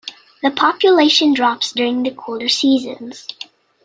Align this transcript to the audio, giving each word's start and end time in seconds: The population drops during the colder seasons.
The 0.41 0.49
population 0.49 1.31
drops 1.31 1.71
during 1.71 2.01
the 2.01 2.09
colder 2.09 2.49
seasons. 2.49 3.27